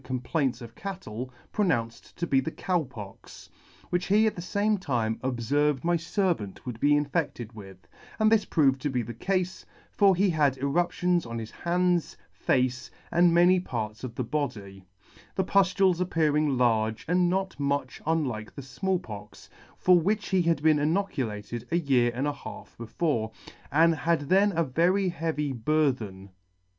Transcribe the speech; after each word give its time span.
of 0.01 0.07
[94] 0.33 0.41
of 0.67 0.73
cattle) 0.73 1.33
pronounced 1.51 2.17
to 2.17 2.25
be 2.25 2.39
the 2.39 2.49
Cow 2.49 2.81
Pox, 2.83 3.51
which 3.91 4.07
he 4.07 4.25
at 4.25 4.35
the 4.35 4.41
fame 4.41 4.79
time 4.79 5.17
obferved 5.23 5.83
my 5.83 5.95
fervant 5.95 6.65
would 6.65 6.79
be 6.79 6.93
infedted 6.95 7.53
with: 7.53 7.77
and 8.17 8.31
this 8.31 8.43
proved 8.43 8.81
to 8.81 8.89
be 8.89 9.03
the 9.03 9.13
cafe; 9.13 9.63
for 9.91 10.15
he 10.15 10.31
had 10.31 10.57
eruptions 10.57 11.23
on 11.27 11.37
his 11.37 11.51
hands, 11.51 12.17
face, 12.31 12.89
and 13.11 13.31
many 13.31 13.59
parts 13.59 14.03
of 14.03 14.15
the 14.15 14.23
body, 14.23 14.87
the 15.35 15.43
pud: 15.43 15.71
ales 15.79 16.01
appearing 16.01 16.57
large, 16.57 17.05
and 17.07 17.29
not 17.29 17.59
much 17.59 18.01
unlike 18.07 18.55
the 18.55 18.63
Small 18.63 18.97
Pox, 18.97 19.51
for 19.77 19.99
which 19.99 20.29
he 20.29 20.41
had 20.41 20.63
been 20.63 20.77
inocu 20.77 21.27
lated 21.27 21.71
a 21.71 21.77
year 21.77 22.11
and 22.15 22.25
a 22.25 22.33
half 22.33 22.75
before, 22.79 23.31
and 23.71 23.93
had 23.93 24.21
then 24.21 24.51
a 24.57 24.63
very 24.63 25.09
heavy 25.09 25.53
bur 25.53 25.91
then. 25.91 26.31